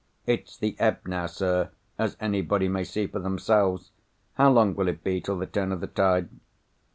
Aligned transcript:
_It's 0.25 0.57
the 0.57 0.75
ebb 0.79 1.05
now, 1.05 1.27
sir, 1.27 1.69
as 1.99 2.17
anybody 2.19 2.67
may 2.67 2.83
see 2.83 3.05
for 3.05 3.19
themselves. 3.19 3.91
How 4.33 4.49
long 4.51 4.73
will 4.73 4.87
it 4.87 5.03
be 5.03 5.21
till 5.21 5.37
the 5.37 5.45
turn 5.45 5.71
of 5.71 5.79
the 5.79 5.85
tide?" 5.85 6.29